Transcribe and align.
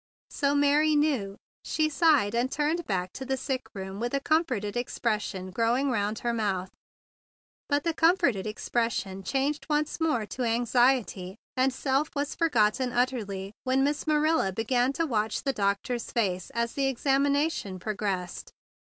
So 0.31 0.55
Mary 0.55 0.95
knew! 0.95 1.37
She 1.63 1.87
sighed, 1.87 2.33
and 2.33 2.51
turned 2.51 2.87
back 2.87 3.13
to 3.13 3.23
the 3.23 3.37
sick 3.37 3.61
room 3.75 3.99
with 3.99 4.15
a 4.15 4.19
comforted 4.19 4.75
expression 4.75 5.51
growing 5.51 5.91
round 5.91 6.17
her 6.25 6.33
mouth. 6.33 6.71
But 7.69 7.83
the 7.83 7.93
comforted 7.93 8.47
expression 8.47 9.21
changed 9.21 9.67
once 9.69 9.99
more 9.99 10.25
to 10.25 10.41
anxiety, 10.41 11.35
and 11.55 11.71
self 11.71 12.07
THE 12.09 12.13
BIG 12.13 12.13
BLUE 12.13 12.25
SOLDIER 12.25 12.51
141 12.51 12.99
was 12.99 13.05
forgotten 13.05 13.19
utterly 13.23 13.53
when 13.63 13.83
Miss 13.83 14.05
Ma¬ 14.05 14.23
nila 14.23 14.51
began 14.51 14.91
to 14.93 15.05
watch 15.05 15.43
the 15.43 15.53
doctor's 15.53 16.09
face 16.11 16.49
as 16.49 16.73
the 16.73 16.87
examination 16.87 17.77
progressed. 17.77 18.51